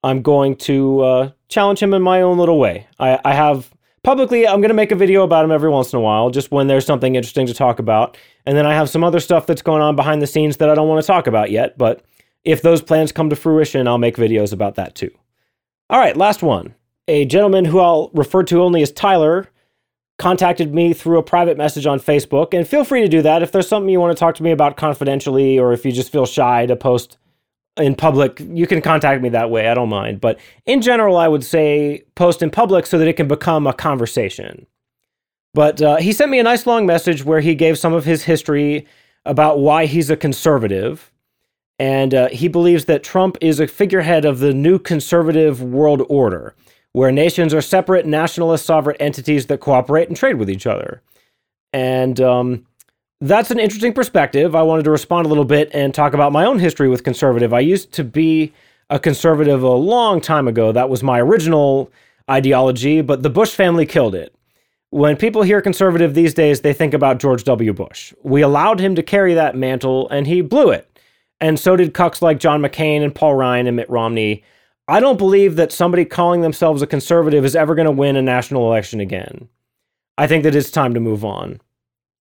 I'm 0.02 0.22
going 0.22 0.56
to 0.56 1.00
uh, 1.00 1.30
challenge 1.48 1.80
him 1.80 1.92
in 1.92 2.02
my 2.02 2.22
own 2.22 2.38
little 2.38 2.58
way. 2.58 2.86
I, 2.98 3.18
I 3.24 3.34
have 3.34 3.70
publicly, 4.02 4.46
I'm 4.46 4.60
going 4.60 4.70
to 4.70 4.74
make 4.74 4.92
a 4.92 4.96
video 4.96 5.22
about 5.24 5.44
him 5.44 5.50
every 5.50 5.68
once 5.68 5.92
in 5.92 5.98
a 5.98 6.00
while, 6.00 6.30
just 6.30 6.50
when 6.50 6.66
there's 6.66 6.86
something 6.86 7.14
interesting 7.14 7.46
to 7.46 7.54
talk 7.54 7.78
about. 7.78 8.16
And 8.46 8.56
then 8.56 8.66
I 8.66 8.74
have 8.74 8.88
some 8.88 9.04
other 9.04 9.20
stuff 9.20 9.46
that's 9.46 9.62
going 9.62 9.82
on 9.82 9.96
behind 9.96 10.22
the 10.22 10.26
scenes 10.26 10.56
that 10.58 10.70
I 10.70 10.74
don't 10.74 10.88
want 10.88 11.02
to 11.02 11.06
talk 11.06 11.26
about 11.26 11.50
yet. 11.50 11.76
But 11.76 12.02
if 12.44 12.62
those 12.62 12.80
plans 12.80 13.12
come 13.12 13.28
to 13.30 13.36
fruition, 13.36 13.86
I'll 13.86 13.98
make 13.98 14.16
videos 14.16 14.52
about 14.52 14.76
that 14.76 14.94
too. 14.94 15.10
All 15.90 15.98
right, 15.98 16.16
last 16.16 16.42
one. 16.42 16.74
A 17.08 17.24
gentleman 17.24 17.64
who 17.64 17.80
I'll 17.80 18.10
refer 18.14 18.42
to 18.44 18.62
only 18.62 18.82
as 18.82 18.92
Tyler 18.92 19.48
contacted 20.18 20.74
me 20.74 20.92
through 20.92 21.18
a 21.18 21.22
private 21.22 21.56
message 21.56 21.86
on 21.86 22.00
Facebook. 22.00 22.52
And 22.52 22.66
feel 22.66 22.84
free 22.84 23.00
to 23.02 23.08
do 23.08 23.22
that 23.22 23.42
if 23.42 23.52
there's 23.52 23.68
something 23.68 23.88
you 23.88 24.00
want 24.00 24.16
to 24.16 24.20
talk 24.20 24.34
to 24.36 24.42
me 24.42 24.50
about 24.50 24.76
confidentially, 24.76 25.58
or 25.58 25.72
if 25.72 25.84
you 25.84 25.92
just 25.92 26.12
feel 26.12 26.26
shy 26.26 26.66
to 26.66 26.76
post 26.76 27.18
in 27.76 27.94
public, 27.94 28.40
you 28.40 28.66
can 28.66 28.82
contact 28.82 29.22
me 29.22 29.28
that 29.28 29.50
way. 29.50 29.68
I 29.68 29.74
don't 29.74 29.88
mind. 29.88 30.20
But 30.20 30.40
in 30.66 30.82
general, 30.82 31.16
I 31.16 31.28
would 31.28 31.44
say 31.44 32.04
post 32.16 32.42
in 32.42 32.50
public 32.50 32.86
so 32.86 32.98
that 32.98 33.06
it 33.06 33.14
can 33.14 33.28
become 33.28 33.66
a 33.66 33.72
conversation. 33.72 34.66
But 35.54 35.80
uh, 35.80 35.96
he 35.96 36.12
sent 36.12 36.30
me 36.30 36.40
a 36.40 36.42
nice 36.42 36.66
long 36.66 36.84
message 36.84 37.24
where 37.24 37.40
he 37.40 37.54
gave 37.54 37.78
some 37.78 37.94
of 37.94 38.04
his 38.04 38.24
history 38.24 38.86
about 39.24 39.60
why 39.60 39.86
he's 39.86 40.10
a 40.10 40.16
conservative. 40.16 41.12
And 41.78 42.12
uh, 42.12 42.28
he 42.30 42.48
believes 42.48 42.86
that 42.86 43.04
Trump 43.04 43.38
is 43.40 43.60
a 43.60 43.68
figurehead 43.68 44.24
of 44.24 44.40
the 44.40 44.52
new 44.52 44.80
conservative 44.80 45.62
world 45.62 46.02
order 46.08 46.56
where 46.92 47.12
nations 47.12 47.54
are 47.54 47.60
separate 47.60 48.06
nationalist 48.06 48.66
sovereign 48.66 48.96
entities 48.98 49.46
that 49.46 49.60
cooperate 49.60 50.08
and 50.08 50.16
trade 50.16 50.36
with 50.36 50.50
each 50.50 50.66
other. 50.66 51.02
And 51.72 52.20
um, 52.20 52.66
that's 53.20 53.50
an 53.50 53.58
interesting 53.58 53.92
perspective. 53.92 54.54
I 54.54 54.62
wanted 54.62 54.84
to 54.84 54.90
respond 54.90 55.26
a 55.26 55.28
little 55.28 55.44
bit 55.44 55.70
and 55.74 55.94
talk 55.94 56.14
about 56.14 56.32
my 56.32 56.44
own 56.44 56.58
history 56.58 56.88
with 56.88 57.04
conservative. 57.04 57.52
I 57.52 57.60
used 57.60 57.92
to 57.92 58.04
be 58.04 58.52
a 58.90 58.98
conservative 58.98 59.62
a 59.62 59.68
long 59.68 60.20
time 60.20 60.48
ago. 60.48 60.72
That 60.72 60.88
was 60.88 61.02
my 61.02 61.20
original 61.20 61.90
ideology, 62.30 63.00
but 63.00 63.22
the 63.22 63.30
Bush 63.30 63.50
family 63.50 63.86
killed 63.86 64.14
it. 64.14 64.34
When 64.90 65.16
people 65.16 65.42
hear 65.42 65.60
conservative 65.60 66.14
these 66.14 66.32
days, 66.32 66.62
they 66.62 66.72
think 66.72 66.94
about 66.94 67.18
George 67.18 67.44
W. 67.44 67.74
Bush. 67.74 68.14
We 68.22 68.40
allowed 68.40 68.80
him 68.80 68.94
to 68.94 69.02
carry 69.02 69.34
that 69.34 69.54
mantle, 69.54 70.08
and 70.08 70.26
he 70.26 70.40
blew 70.40 70.70
it. 70.70 70.88
And 71.40 71.58
so 71.58 71.76
did 71.76 71.92
cucks 71.92 72.22
like 72.22 72.40
John 72.40 72.62
McCain 72.62 73.02
and 73.02 73.14
Paul 73.14 73.34
Ryan 73.34 73.66
and 73.66 73.76
Mitt 73.76 73.90
Romney. 73.90 74.42
I 74.90 75.00
don't 75.00 75.18
believe 75.18 75.56
that 75.56 75.70
somebody 75.70 76.06
calling 76.06 76.40
themselves 76.40 76.80
a 76.80 76.86
conservative 76.86 77.44
is 77.44 77.54
ever 77.54 77.74
going 77.74 77.86
to 77.86 77.92
win 77.92 78.16
a 78.16 78.22
national 78.22 78.66
election 78.66 79.00
again. 79.00 79.48
I 80.16 80.26
think 80.26 80.44
that 80.44 80.54
it's 80.54 80.70
time 80.70 80.94
to 80.94 81.00
move 81.00 81.26
on. 81.26 81.60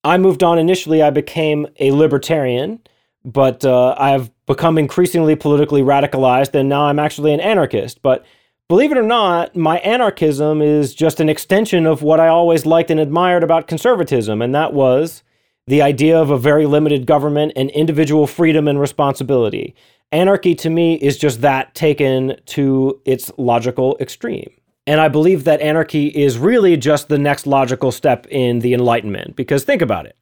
I 0.03 0.17
moved 0.17 0.43
on 0.43 0.59
initially, 0.59 1.01
I 1.01 1.09
became 1.09 1.67
a 1.79 1.91
libertarian, 1.91 2.81
but 3.23 3.63
uh, 3.63 3.95
I've 3.97 4.29
become 4.45 4.77
increasingly 4.77 5.35
politically 5.35 5.81
radicalized, 5.81 6.53
and 6.55 6.67
now 6.67 6.83
I'm 6.83 6.99
actually 6.99 7.33
an 7.33 7.39
anarchist. 7.39 8.01
But 8.01 8.25
believe 8.67 8.91
it 8.91 8.97
or 8.97 9.03
not, 9.03 9.55
my 9.55 9.79
anarchism 9.79 10.61
is 10.61 10.93
just 10.93 11.21
an 11.21 11.29
extension 11.29 11.85
of 11.85 12.01
what 12.01 12.19
I 12.19 12.27
always 12.27 12.65
liked 12.65 12.91
and 12.91 12.99
admired 12.99 13.43
about 13.43 13.67
conservatism, 13.67 14.41
and 14.41 14.53
that 14.53 14.73
was 14.73 15.23
the 15.67 15.81
idea 15.81 16.19
of 16.19 16.31
a 16.31 16.37
very 16.37 16.65
limited 16.65 17.05
government 17.05 17.51
and 17.55 17.69
individual 17.71 18.25
freedom 18.25 18.67
and 18.67 18.79
responsibility. 18.79 19.75
Anarchy 20.11 20.55
to 20.55 20.69
me 20.69 20.95
is 20.95 21.17
just 21.17 21.41
that 21.41 21.75
taken 21.75 22.37
to 22.45 22.99
its 23.05 23.29
logical 23.37 23.97
extreme. 23.99 24.49
And 24.87 25.01
I 25.01 25.09
believe 25.09 25.43
that 25.43 25.59
anarchy 25.59 26.07
is 26.07 26.37
really 26.37 26.77
just 26.77 27.09
the 27.09 27.17
next 27.17 27.45
logical 27.45 27.91
step 27.91 28.25
in 28.27 28.59
the 28.59 28.73
Enlightenment. 28.73 29.35
Because 29.35 29.65
think 29.65 29.81
about 29.81 30.05
it. 30.05 30.15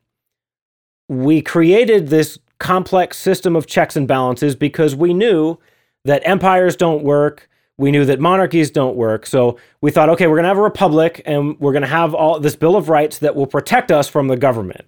We 1.08 1.44
created 1.44 2.08
this 2.08 2.40
complex 2.58 3.18
system 3.18 3.56
of 3.56 3.68
checks 3.68 3.96
and 3.96 4.08
balances 4.08 4.56
because 4.56 4.96
we 4.96 5.14
knew 5.14 5.60
that 6.04 6.24
empires 6.26 6.76
don't 6.76 7.04
work. 7.04 7.48
We 7.78 7.92
knew 7.92 8.06
that 8.06 8.20
monarchies 8.20 8.72
don't 8.72 8.96
work. 8.96 9.28
So 9.28 9.58
we 9.82 9.92
thought, 9.92 10.10
okay, 10.10 10.26
we're 10.26 10.38
going 10.38 10.46
to 10.46 10.50
have 10.50 10.58
a 10.58 10.64
republic 10.64 11.22
and 11.28 11.60
we're 11.60 11.74
going 11.74 11.84
to 11.84 11.88
have 11.88 12.16
all 12.16 12.40
this 12.40 12.56
Bill 12.56 12.76
of 12.76 12.90
Rights 12.90 13.20
that 13.20 13.36
will 13.36 13.46
protect 13.46 13.92
us 13.92 14.08
from 14.08 14.30
the 14.30 14.38
government. 14.38 14.86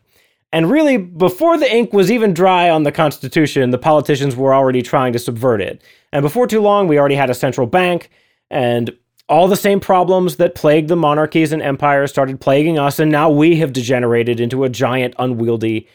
And 0.54 0.72
really, 0.72 0.98
before 0.98 1.58
the 1.58 1.72
ink 1.72 1.92
was 1.92 2.12
even 2.12 2.34
dry 2.34 2.70
on 2.70 2.84
the 2.84 2.92
Constitution, 2.92 3.72
the 3.72 3.78
politicians 3.78 4.36
were 4.36 4.56
already 4.56 4.82
trying 4.82 5.14
to 5.14 5.20
subvert 5.20 5.62
it. 5.62 5.82
And 6.14 6.24
before 6.24 6.48
too 6.48 6.62
long, 6.62 6.88
we 6.88 6.98
already 6.98 7.16
had 7.16 7.30
a 7.30 7.36
central 7.36 7.68
bank 7.68 8.10
and 8.50 8.96
all 9.30 9.50
the 9.50 9.58
same 9.58 9.82
problems 9.82 10.38
that 10.38 10.56
plagued 10.56 10.88
the 10.88 10.96
monarchies 10.96 11.52
and 11.52 11.62
empires 11.62 12.12
started 12.12 12.40
plaguing 12.40 12.80
us, 12.80 12.98
and 12.98 13.12
now 13.12 13.30
we 13.30 13.58
have 13.58 13.74
degenerated 13.74 14.40
into 14.40 14.64
a 14.64 14.70
giant, 14.70 15.14
unwieldy 15.20 15.88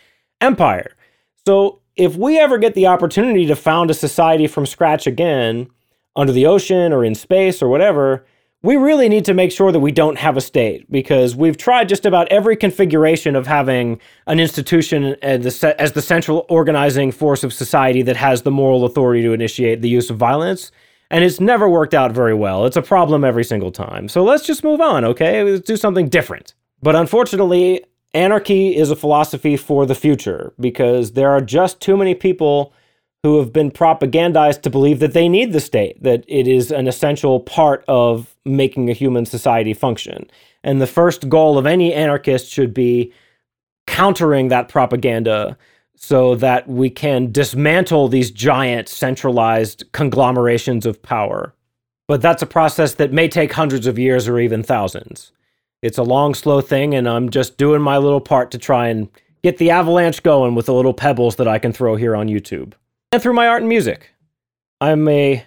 empire. 0.42 0.94
So, 1.46 1.80
if 1.96 2.16
we 2.16 2.38
ever 2.38 2.58
get 2.58 2.74
the 2.74 2.86
opportunity 2.86 3.46
to 3.46 3.56
found 3.56 3.90
a 3.90 3.94
society 3.94 4.46
from 4.46 4.66
scratch 4.66 5.06
again, 5.06 5.68
under 6.14 6.32
the 6.32 6.46
ocean 6.46 6.92
or 6.92 7.04
in 7.04 7.14
space 7.14 7.62
or 7.62 7.68
whatever, 7.68 8.26
we 8.62 8.76
really 8.76 9.08
need 9.08 9.24
to 9.24 9.34
make 9.34 9.50
sure 9.50 9.72
that 9.72 9.80
we 9.80 9.90
don't 9.90 10.18
have 10.18 10.36
a 10.36 10.40
state 10.40 10.90
because 10.90 11.34
we've 11.34 11.56
tried 11.56 11.88
just 11.88 12.06
about 12.06 12.28
every 12.28 12.56
configuration 12.56 13.34
of 13.34 13.46
having 13.46 14.00
an 14.26 14.38
institution 14.38 15.16
as 15.20 15.60
the, 15.60 15.80
as 15.80 15.92
the 15.92 16.02
central 16.02 16.46
organizing 16.48 17.10
force 17.10 17.42
of 17.42 17.52
society 17.52 18.02
that 18.02 18.16
has 18.16 18.42
the 18.42 18.50
moral 18.50 18.84
authority 18.84 19.22
to 19.22 19.32
initiate 19.32 19.82
the 19.82 19.88
use 19.88 20.10
of 20.10 20.16
violence 20.16 20.70
and 21.10 21.24
it's 21.24 21.40
never 21.40 21.68
worked 21.68 21.92
out 21.92 22.12
very 22.12 22.34
well. 22.34 22.64
It's 22.64 22.76
a 22.76 22.82
problem 22.82 23.22
every 23.22 23.44
single 23.44 23.70
time. 23.70 24.08
So 24.08 24.24
let's 24.24 24.46
just 24.46 24.64
move 24.64 24.80
on, 24.80 25.04
okay? 25.04 25.42
Let's 25.42 25.66
do 25.66 25.76
something 25.76 26.08
different. 26.08 26.54
But 26.80 26.96
unfortunately, 26.96 27.84
anarchy 28.14 28.74
is 28.74 28.90
a 28.90 28.96
philosophy 28.96 29.58
for 29.58 29.84
the 29.84 29.94
future 29.94 30.54
because 30.58 31.12
there 31.12 31.30
are 31.30 31.42
just 31.42 31.80
too 31.80 31.98
many 31.98 32.14
people 32.14 32.72
who 33.22 33.38
have 33.38 33.52
been 33.52 33.70
propagandized 33.70 34.62
to 34.62 34.70
believe 34.70 34.98
that 34.98 35.12
they 35.12 35.28
need 35.28 35.52
the 35.52 35.60
state, 35.60 36.02
that 36.02 36.24
it 36.26 36.48
is 36.48 36.72
an 36.72 36.88
essential 36.88 37.38
part 37.38 37.84
of 37.86 38.34
making 38.44 38.90
a 38.90 38.94
human 38.94 39.24
society 39.24 39.72
function. 39.72 40.28
And 40.64 40.80
the 40.80 40.86
first 40.86 41.28
goal 41.28 41.56
of 41.56 41.66
any 41.66 41.94
anarchist 41.94 42.50
should 42.50 42.74
be 42.74 43.12
countering 43.86 44.48
that 44.48 44.68
propaganda 44.68 45.56
so 45.94 46.34
that 46.34 46.68
we 46.68 46.90
can 46.90 47.30
dismantle 47.30 48.08
these 48.08 48.32
giant 48.32 48.88
centralized 48.88 49.84
conglomerations 49.92 50.84
of 50.84 51.00
power. 51.02 51.54
But 52.08 52.22
that's 52.22 52.42
a 52.42 52.46
process 52.46 52.94
that 52.94 53.12
may 53.12 53.28
take 53.28 53.52
hundreds 53.52 53.86
of 53.86 53.98
years 53.98 54.26
or 54.26 54.40
even 54.40 54.64
thousands. 54.64 55.30
It's 55.80 55.98
a 55.98 56.02
long, 56.02 56.34
slow 56.34 56.60
thing, 56.60 56.94
and 56.94 57.08
I'm 57.08 57.30
just 57.30 57.56
doing 57.56 57.82
my 57.82 57.98
little 57.98 58.20
part 58.20 58.50
to 58.50 58.58
try 58.58 58.88
and 58.88 59.08
get 59.44 59.58
the 59.58 59.70
avalanche 59.70 60.22
going 60.22 60.54
with 60.56 60.66
the 60.66 60.74
little 60.74 60.94
pebbles 60.94 61.36
that 61.36 61.48
I 61.48 61.58
can 61.58 61.72
throw 61.72 61.94
here 61.94 62.16
on 62.16 62.28
YouTube. 62.28 62.74
And 63.12 63.22
through 63.22 63.34
my 63.34 63.46
art 63.46 63.60
and 63.60 63.68
music. 63.68 64.10
I'm 64.80 65.06
a 65.06 65.44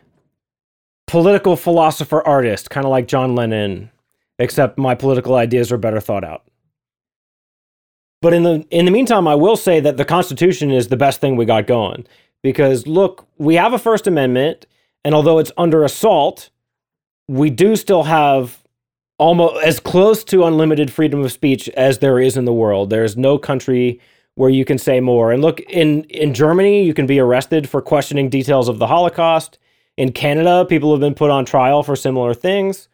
political 1.07 1.55
philosopher 1.55 2.25
artist, 2.25 2.69
kind 2.69 2.86
of 2.86 2.91
like 2.91 3.07
John 3.07 3.36
Lennon, 3.36 3.89
except 4.38 4.77
my 4.77 4.93
political 4.93 5.36
ideas 5.36 5.72
are 5.72 5.77
better 5.77 6.00
thought 6.00 6.24
out. 6.24 6.43
But 8.22 8.34
in 8.34 8.43
the 8.43 8.65
in 8.69 8.86
the 8.86 8.91
meantime, 8.91 9.27
I 9.27 9.36
will 9.36 9.55
say 9.55 9.79
that 9.79 9.98
the 9.98 10.05
Constitution 10.05 10.72
is 10.72 10.88
the 10.88 10.98
best 10.98 11.19
thing 11.19 11.36
we 11.36 11.45
got 11.45 11.67
going 11.67 12.07
because 12.43 12.88
look, 12.88 13.27
we 13.38 13.55
have 13.55 13.74
a 13.74 13.79
First 13.79 14.07
Amendment, 14.07 14.67
and 15.03 15.13
although 15.13 15.39
it's 15.39 15.51
under 15.57 15.84
assault, 15.84 16.50
we 17.27 17.50
do 17.50 17.75
still 17.75 18.03
have 18.03 18.63
almost 19.17 19.63
as 19.63 19.79
close 19.79 20.24
to 20.25 20.45
unlimited 20.45 20.91
freedom 20.91 21.24
of 21.24 21.31
speech 21.31 21.67
as 21.69 22.00
there 22.00 22.19
is 22.19 22.38
in 22.38 22.45
the 22.45 22.53
world. 22.53 22.89
There's 22.89 23.17
no 23.17 23.38
country 23.38 24.00
where 24.36 24.50
you 24.50 24.65
can 24.65 24.77
say 24.77 25.00
more. 25.00 25.32
And 25.32 25.42
look, 25.42 25.60
in 25.62 26.04
in 26.06 26.34
Germany, 26.34 26.84
you 26.84 26.94
can 26.94 27.08
be 27.08 27.20
arrested 27.20 27.68
for 27.68 27.82
questioning 27.82 28.30
details 28.30 28.70
of 28.70 28.80
the 28.80 28.88
Holocaust. 28.88 29.58
In 29.98 30.12
Canada, 30.12 30.65
people 30.65 30.92
have 30.92 31.00
been 31.00 31.15
put 31.15 31.32
on 31.32 31.46
trial 31.46 31.82
for 31.84 31.96
similar 31.96 32.34
things. 32.34 32.89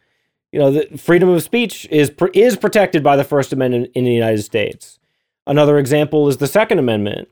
You 0.52 0.60
know, 0.60 0.70
the 0.70 0.98
freedom 0.98 1.28
of 1.28 1.42
speech 1.42 1.86
is 1.90 2.10
is 2.32 2.56
protected 2.56 3.02
by 3.02 3.16
the 3.16 3.24
First 3.24 3.52
Amendment 3.52 3.90
in 3.94 4.04
the 4.04 4.12
United 4.12 4.42
States. 4.42 4.98
Another 5.46 5.78
example 5.78 6.28
is 6.28 6.36
the 6.36 6.46
Second 6.46 6.78
Amendment. 6.78 7.28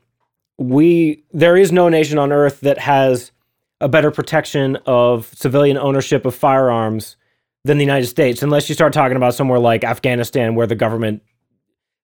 We 0.57 1.23
there 1.31 1.55
is 1.55 1.71
no 1.71 1.87
nation 1.87 2.17
on 2.17 2.31
earth 2.31 2.59
that 2.61 2.79
has 2.79 3.31
a 3.79 3.87
better 3.87 4.11
protection 4.11 4.77
of 4.85 5.33
civilian 5.33 5.77
ownership 5.77 6.25
of 6.25 6.35
firearms 6.35 7.15
than 7.63 7.77
the 7.77 7.83
United 7.83 8.07
States, 8.07 8.43
unless 8.43 8.67
you 8.67 8.75
start 8.75 8.91
talking 8.91 9.17
about 9.17 9.35
somewhere 9.35 9.59
like 9.59 9.83
Afghanistan 9.83 10.55
where 10.55 10.67
the 10.67 10.75
government 10.75 11.21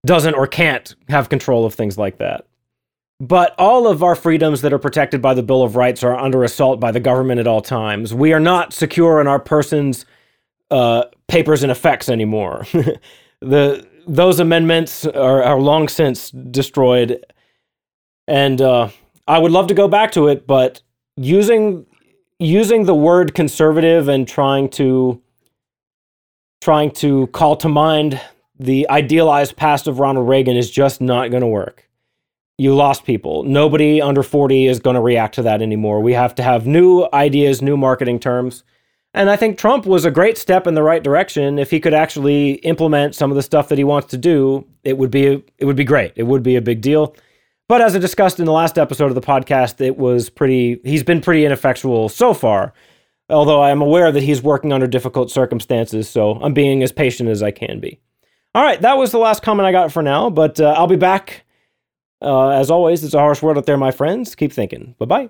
doesn't 0.05 0.35
or 0.35 0.47
can't 0.47 0.95
have 1.09 1.29
control 1.29 1.65
of 1.65 1.73
things 1.73 1.97
like 1.97 2.17
that. 2.17 2.45
But 3.19 3.55
all 3.57 3.87
of 3.87 4.03
our 4.03 4.15
freedoms 4.15 4.61
that 4.61 4.71
are 4.71 4.79
protected 4.79 5.21
by 5.21 5.33
the 5.33 5.41
Bill 5.41 5.63
of 5.63 5.75
Rights 5.75 6.03
are 6.03 6.15
under 6.15 6.43
assault 6.43 6.79
by 6.79 6.91
the 6.91 6.99
government 6.99 7.39
at 7.39 7.47
all 7.47 7.61
times. 7.61 8.13
We 8.13 8.31
are 8.31 8.39
not 8.39 8.73
secure 8.73 9.19
in 9.19 9.27
our 9.27 9.39
person's 9.39 10.05
uh, 10.69 11.05
papers 11.27 11.63
and 11.63 11.71
effects 11.71 12.09
anymore. 12.09 12.65
the 13.41 13.87
those 14.07 14.39
amendments 14.39 15.05
are, 15.05 15.43
are 15.43 15.59
long 15.59 15.87
since 15.87 16.29
destroyed, 16.29 17.25
and 18.27 18.61
uh, 18.61 18.89
I 19.27 19.39
would 19.39 19.51
love 19.51 19.67
to 19.67 19.73
go 19.73 19.87
back 19.87 20.11
to 20.13 20.27
it, 20.27 20.47
but 20.47 20.81
using 21.17 21.85
using 22.39 22.85
the 22.85 22.95
word 22.95 23.33
conservative 23.33 24.07
and 24.07 24.27
trying 24.27 24.69
to 24.69 25.21
trying 26.61 26.91
to 26.91 27.27
call 27.27 27.55
to 27.57 27.67
mind 27.67 28.21
the 28.59 28.89
idealized 28.89 29.55
past 29.55 29.87
of 29.87 29.99
Ronald 29.99 30.27
Reagan 30.27 30.57
is 30.57 30.69
just 30.69 31.01
not 31.01 31.29
going 31.31 31.41
to 31.41 31.47
work. 31.47 31.87
You 32.57 32.73
lost 32.73 33.05
people. 33.05 33.43
Nobody 33.43 34.01
under 34.01 34.23
40 34.23 34.65
is 34.65 34.79
going 34.79 34.95
to 34.95 35.01
react 35.01 35.35
to 35.35 35.43
that 35.43 35.61
anymore. 35.61 36.01
We 36.01 36.13
have 36.13 36.33
to 36.35 36.43
have 36.43 36.65
new 36.65 37.07
ideas, 37.13 37.61
new 37.61 37.77
marketing 37.77 38.19
terms. 38.19 38.63
And 39.13 39.29
I 39.29 39.35
think 39.35 39.57
Trump 39.57 39.85
was 39.85 40.05
a 40.05 40.11
great 40.11 40.37
step 40.37 40.67
in 40.67 40.73
the 40.73 40.83
right 40.83 41.03
direction. 41.03 41.59
If 41.59 41.71
he 41.71 41.79
could 41.79 41.93
actually 41.93 42.53
implement 42.55 43.15
some 43.15 43.31
of 43.31 43.35
the 43.35 43.43
stuff 43.43 43.69
that 43.69 43.77
he 43.77 43.83
wants 43.83 44.07
to 44.09 44.17
do, 44.17 44.65
it 44.83 44.97
would 44.97 45.11
be 45.11 45.43
it 45.57 45.65
would 45.65 45.75
be 45.75 45.83
great. 45.83 46.13
It 46.15 46.23
would 46.23 46.43
be 46.43 46.55
a 46.55 46.61
big 46.61 46.81
deal. 46.81 47.15
But 47.67 47.81
as 47.81 47.95
I 47.95 47.99
discussed 47.99 48.39
in 48.39 48.45
the 48.45 48.51
last 48.51 48.77
episode 48.77 49.07
of 49.07 49.15
the 49.15 49.21
podcast, 49.21 49.81
it 49.81 49.97
was 49.97 50.29
pretty 50.29 50.79
he's 50.83 51.03
been 51.03 51.21
pretty 51.21 51.45
ineffectual 51.45 52.09
so 52.09 52.33
far. 52.33 52.73
Although 53.29 53.61
I 53.61 53.71
am 53.71 53.81
aware 53.81 54.11
that 54.11 54.23
he's 54.23 54.41
working 54.41 54.71
under 54.71 54.87
difficult 54.87 55.31
circumstances, 55.31 56.07
so 56.09 56.33
I'm 56.41 56.53
being 56.53 56.81
as 56.81 56.91
patient 56.91 57.29
as 57.29 57.43
I 57.43 57.51
can 57.51 57.79
be. 57.79 57.99
All 58.55 58.63
right, 58.63 58.81
that 58.81 58.97
was 58.97 59.11
the 59.11 59.19
last 59.19 59.43
comment 59.43 59.67
I 59.67 59.71
got 59.71 59.91
for 59.91 60.01
now, 60.01 60.29
but 60.29 60.59
uh, 60.59 60.73
I'll 60.77 60.87
be 60.87 60.95
back. 60.95 61.45
Uh, 62.21 62.49
as 62.49 62.71
always, 62.71 63.03
it's 63.03 63.13
a 63.13 63.19
harsh 63.19 63.41
world 63.41 63.57
out 63.57 63.65
there, 63.67 63.77
my 63.77 63.91
friends. 63.91 64.33
Keep 64.35 64.51
thinking. 64.51 64.95
Bye 64.97 65.05
bye. 65.05 65.29